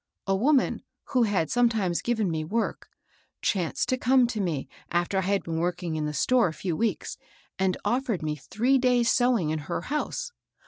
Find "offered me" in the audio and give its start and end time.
7.85-8.35